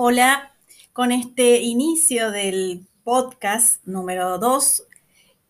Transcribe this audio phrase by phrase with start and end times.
[0.00, 0.52] Hola,
[0.92, 4.84] con este inicio del podcast número 2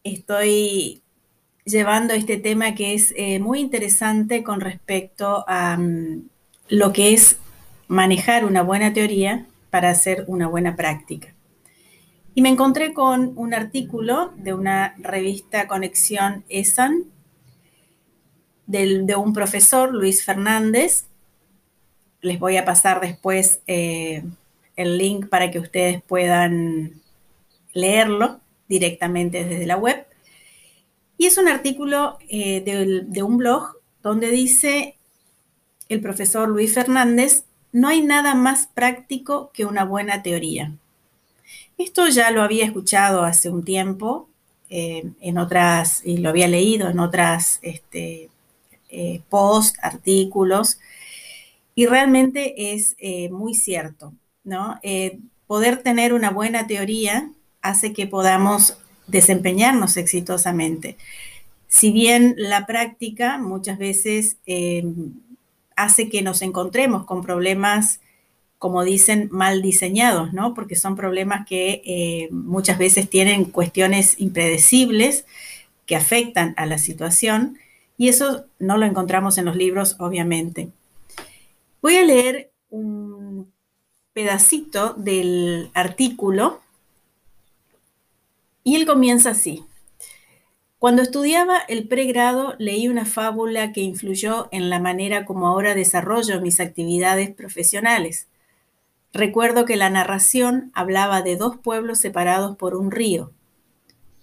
[0.04, 1.02] estoy
[1.66, 6.30] llevando este tema que es eh, muy interesante con respecto a um,
[6.70, 7.36] lo que es
[7.88, 11.34] manejar una buena teoría para hacer una buena práctica.
[12.34, 17.04] Y me encontré con un artículo de una revista Conexión ESAN
[18.66, 21.07] de un profesor, Luis Fernández.
[22.20, 24.24] Les voy a pasar después eh,
[24.76, 27.00] el link para que ustedes puedan
[27.72, 30.04] leerlo directamente desde la web.
[31.16, 32.60] Y es un artículo eh,
[33.06, 34.96] de, un blog donde dice
[35.88, 40.72] el profesor Luis Fernández, no hay nada más práctico que una buena teoría.
[41.76, 44.28] Esto ya lo había escuchado hace un tiempo
[44.70, 48.28] eh, en otras, y lo había leído en otras este,
[49.28, 50.78] posts, artículos,
[51.78, 52.96] y realmente es
[53.30, 54.12] muy cierto.
[54.48, 54.80] ¿no?
[54.82, 57.30] Eh, poder tener una buena teoría
[57.62, 60.96] hace que podamos desempeñarnos exitosamente.
[61.68, 64.84] Si bien la práctica muchas veces eh,
[65.76, 68.00] hace que nos encontremos con problemas,
[68.58, 70.54] como dicen, mal diseñados, ¿no?
[70.54, 75.26] Porque son problemas que eh, muchas veces tienen cuestiones impredecibles
[75.86, 77.58] que afectan a la situación
[77.96, 80.70] y eso no lo encontramos en los libros, obviamente.
[81.80, 83.52] Voy a leer un
[84.12, 86.60] pedacito del artículo
[88.64, 89.64] y él comienza así.
[90.80, 96.40] Cuando estudiaba el pregrado leí una fábula que influyó en la manera como ahora desarrollo
[96.40, 98.26] mis actividades profesionales.
[99.12, 103.30] Recuerdo que la narración hablaba de dos pueblos separados por un río.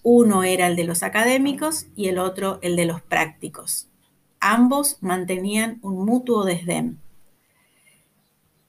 [0.03, 3.87] Uno era el de los académicos y el otro el de los prácticos.
[4.41, 6.99] Ambos mantenían un mutuo desdén.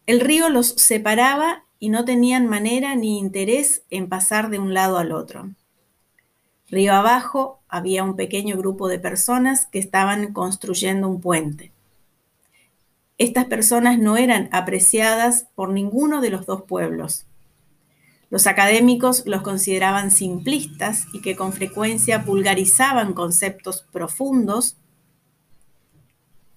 [0.06, 4.98] El río los separaba y no tenían manera ni interés en pasar de un lado
[4.98, 5.50] al otro.
[6.68, 11.72] Río abajo había un pequeño grupo de personas que estaban construyendo un puente.
[13.18, 17.26] Estas personas no eran apreciadas por ninguno de los dos pueblos.
[18.30, 24.76] Los académicos los consideraban simplistas y que con frecuencia vulgarizaban conceptos profundos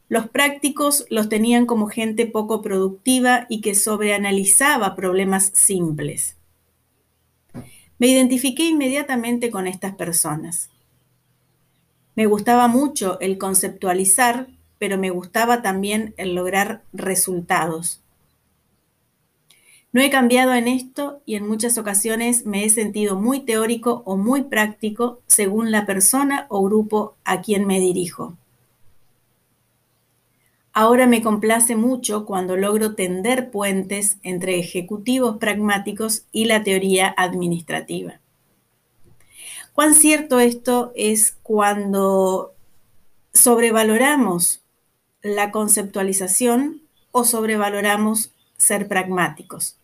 [0.09, 6.35] los prácticos los tenían como gente poco productiva y que sobreanalizaba problemas simples.
[7.99, 10.71] Me identifiqué inmediatamente con estas personas.
[12.15, 14.47] Me gustaba mucho el conceptualizar,
[14.79, 18.01] pero me gustaba también el lograr resultados.
[19.91, 24.17] No he cambiado en esto y en muchas ocasiones me he sentido muy teórico o
[24.17, 28.37] muy práctico según la persona o grupo a quien me dirijo.
[30.73, 38.19] Ahora me complace mucho cuando logro tender puentes entre ejecutivos pragmáticos y la teoría administrativa.
[39.73, 42.53] Cuán cierto esto es cuando
[43.33, 44.61] sobrevaloramos
[45.21, 46.81] la conceptualización
[47.11, 49.77] o sobrevaloramos ser pragmáticos.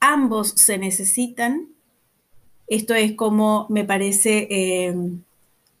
[0.00, 1.68] Ambos se necesitan.
[2.66, 4.94] Esto es como me parece eh,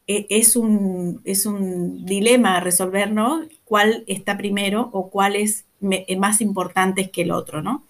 [0.06, 3.42] e, es un, es un dilema a resolver, ¿no?
[3.66, 7.84] ¿Cuál está primero o cuál es eh, más importante que el otro, ¿no?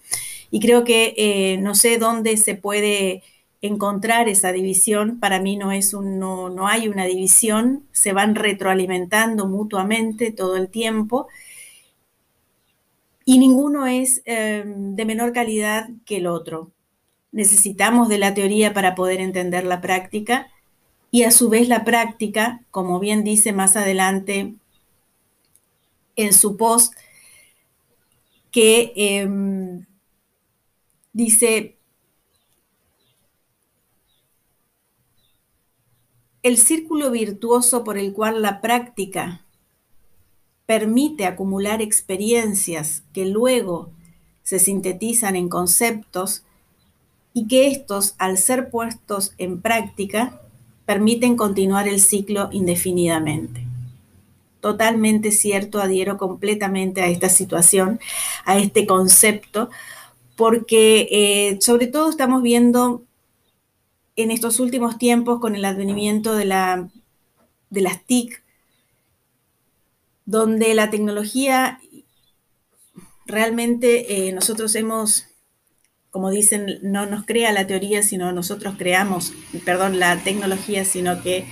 [0.51, 3.23] Y creo que eh, no sé dónde se puede
[3.61, 5.19] encontrar esa división.
[5.19, 10.69] Para mí no, es un, no, hay una división, se van retroalimentando mutuamente todo el
[10.69, 11.27] tiempo
[13.25, 16.71] y ninguno es em, de menor calidad que el otro.
[17.31, 20.47] Necesitamos de la teoría para poder entender la práctica
[21.11, 24.55] y a su vez la práctica, como bien dice más adelante
[26.17, 26.93] en su post,
[28.51, 29.85] que em,
[31.13, 31.77] dice,
[36.43, 39.45] el círculo virtuoso por el cual la práctica
[40.65, 43.91] permite acumular experiencias que luego
[44.43, 46.43] se sintetizan en conceptos
[47.33, 50.41] y que estos, al ser puestos en práctica,
[50.85, 53.66] permiten continuar el ciclo indefinidamente.
[54.59, 57.99] Totalmente cierto, adhiero completamente a esta situación,
[58.45, 59.69] a este concepto,
[60.35, 63.03] porque eh, sobre todo estamos viendo
[64.15, 66.89] en estos últimos tiempos con el advenimiento de, la,
[67.69, 68.43] de las TIC,
[70.25, 71.79] donde la tecnología
[73.25, 75.27] realmente eh, nosotros hemos
[76.09, 79.33] como dicen, no nos crea la teoría, sino nosotros creamos,
[79.65, 81.45] perdón, la tecnología, sino que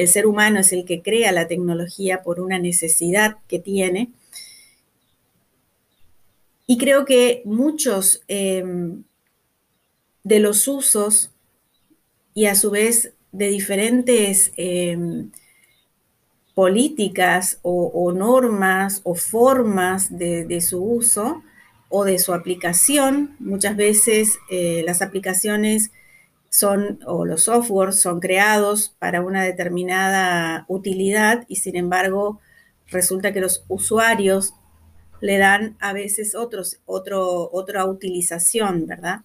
[0.00, 4.10] el ser humano es el que crea la tecnología por una necesidad que tiene.
[6.66, 9.02] Y creo que muchos em,
[10.24, 11.32] de los usos
[12.32, 15.30] y a su vez de diferentes em,
[16.54, 21.42] políticas o, normas o formas de, su uso
[21.90, 23.36] o de su aplicación.
[23.38, 25.90] Muchas veces eh, las aplicaciones
[26.50, 32.40] son, o los softwares son creados para una determinada utilidad y sin embargo
[32.88, 34.54] resulta que los usuarios
[35.20, 39.20] le dan a veces otros, otro, otra utilización, ¿verdad?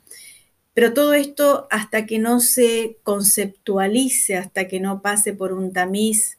[0.74, 6.38] Pero todo esto hasta que no se conceptualice, hasta que no pase por un tamiz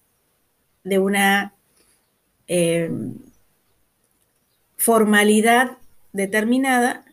[0.85, 1.55] de una
[2.47, 2.91] eh,
[4.77, 5.79] formalidad
[6.12, 7.06] determinada,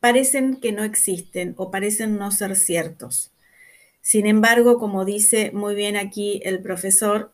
[0.00, 3.32] parecen que no existen o parecen no ser ciertos.
[4.00, 7.32] Sin embargo, como dice muy bien aquí el profesor,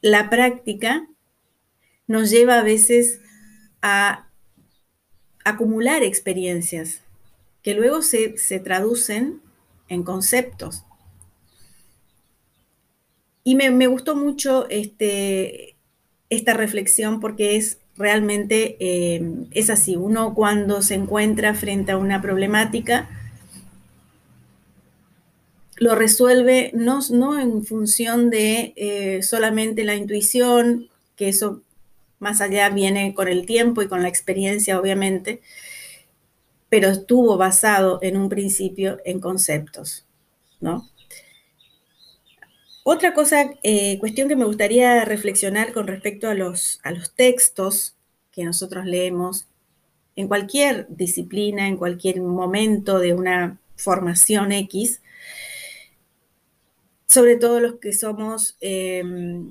[0.00, 1.08] la práctica
[2.06, 3.20] nos lleva a veces
[3.82, 4.28] a
[5.44, 7.02] acumular experiencias
[7.62, 9.40] que luego se, traducen
[9.88, 10.84] en conceptos.
[13.42, 15.75] Y me, gustó mucho este,
[16.30, 22.20] esta reflexión porque es realmente, eh, es así, uno cuando se encuentra frente a una
[22.20, 23.08] problemática,
[25.76, 31.62] lo resuelve no, no en función de eh, solamente la intuición, que eso
[32.18, 35.42] más allá viene con el tiempo y con la experiencia, obviamente,
[36.68, 40.06] pero estuvo basado en un principio en conceptos,
[40.60, 40.88] ¿no?
[42.88, 46.78] Otra cosa, eh, cuestión que me gustaría reflexionar con respecto a los,
[47.16, 47.96] textos
[48.30, 49.48] que nosotros leemos
[50.14, 55.02] en cualquier disciplina, en cualquier momento de una formación X,
[57.08, 59.50] sobre todo los que somos em,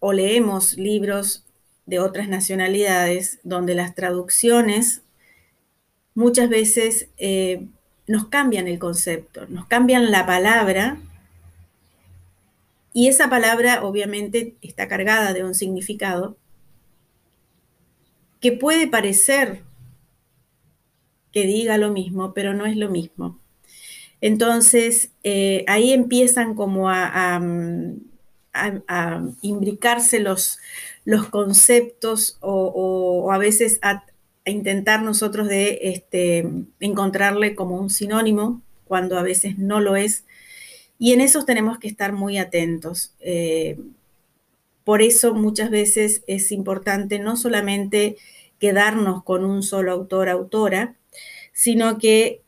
[0.00, 1.44] o leemos libros
[1.84, 5.02] de otras nacionalidades, donde las traducciones
[6.14, 7.66] muchas veces eh,
[8.06, 11.02] nos cambian el concepto, nos cambian la palabra
[12.92, 16.36] y esa palabra obviamente está cargada de un significado
[18.40, 19.62] que puede parecer
[21.32, 23.38] que diga lo mismo, pero no es lo mismo.
[24.20, 27.40] Entonces, eh, ahí empiezan como a,
[29.42, 30.58] imbricarse los,
[31.04, 34.04] los conceptos o, a veces a,
[34.44, 36.48] intentar nosotros de este,
[36.80, 40.24] encontrarle como un sinónimo cuando a veces no lo es.
[40.98, 43.14] Y en eso tenemos que estar muy atentos.
[43.20, 43.78] Eh,
[44.84, 48.16] por eso muchas veces es importante no solamente
[48.58, 50.96] quedarnos con un solo autor, autora,
[51.52, 52.42] sino que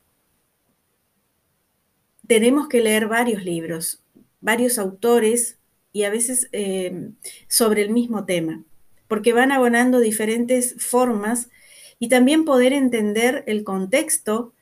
[2.26, 4.02] tenemos que leer varios libros,
[4.41, 5.58] varios autores
[5.93, 7.11] y a veces eh,
[7.49, 8.62] sobre el mismo tema,
[9.08, 11.50] porque van abonando diferentes formas
[11.99, 14.53] y también poder entender el contexto,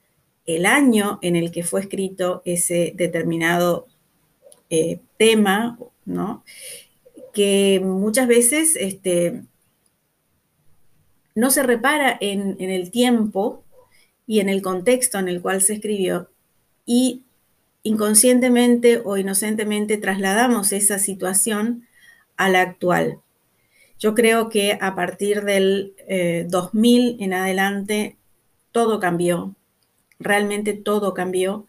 [0.49, 3.87] el año en el que fue escrito ese determinado
[4.71, 6.43] eh, tema, ¿no?
[7.35, 9.43] Que muchas veces este,
[11.35, 13.63] no se repara en, el tiempo
[14.27, 16.31] y en el contexto en el cual se escribió
[16.87, 17.25] y
[17.83, 21.87] inconscientemente o inocentemente trasladamos esa situación
[22.39, 23.21] a la actual.
[23.99, 25.95] Yo creo que a partir del
[26.49, 28.17] 2000 eh, en adelante
[28.73, 29.55] todo cambió,
[30.19, 31.67] realmente todo cambió.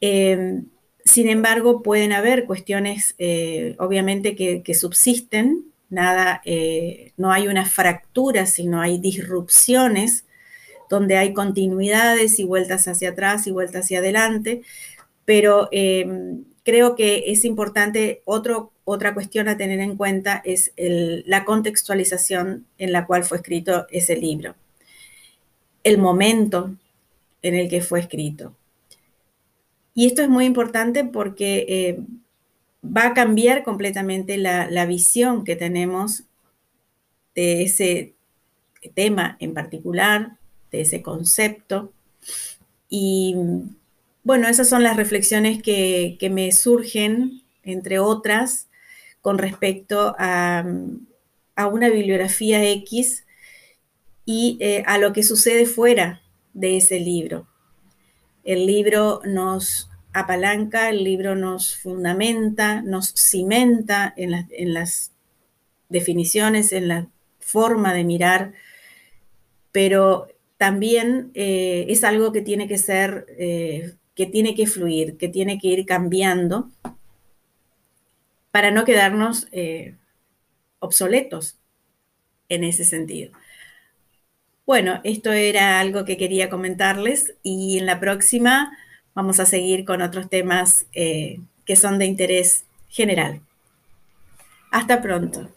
[0.00, 0.66] Em,
[1.04, 8.46] sin embargo, pueden haber cuestiones, eh, obviamente, que, subsisten, nada, eh, no hay una fractura,
[8.46, 10.24] sino hay disrupciones
[10.90, 14.62] donde hay continuidades y vueltas hacia atrás y vueltas hacia adelante.
[15.24, 22.66] Pero em, creo que es importante, otra cuestión a tener en cuenta es la contextualización
[22.76, 24.54] en la cual fue escrito ese libro,
[25.82, 26.74] el momento
[27.42, 28.54] en el que fue escrito.
[29.94, 31.98] Y esto es muy importante porque eh,
[32.84, 36.24] va a cambiar completamente la, visión que tenemos
[37.34, 38.14] de ese
[38.94, 40.36] tema en particular,
[40.70, 41.92] de ese concepto.
[42.88, 43.34] Y
[44.22, 48.68] bueno, esas son las reflexiones que, me surgen, entre otras,
[49.20, 50.64] con respecto a,
[51.72, 53.24] una bibliografía X
[54.24, 56.22] y eh, a lo que sucede fuera
[56.54, 57.46] de ese libro.
[58.44, 65.12] El libro nos apalanca, el libro nos fundamenta, nos cimenta en, las
[65.88, 68.52] definiciones, en la forma de mirar,
[69.72, 75.28] pero también eh, es algo que tiene que ser eh, que tiene que fluir, que
[75.28, 76.68] tiene que ir cambiando
[78.50, 79.94] para no quedarnos eh,
[80.80, 81.56] obsoletos
[82.48, 83.30] en ese sentido.
[84.68, 88.76] Bueno, esto era algo que quería comentarles y en la próxima
[89.14, 93.40] vamos a seguir con otros temas eh, que son de interés general.
[94.70, 95.48] Hasta pronto.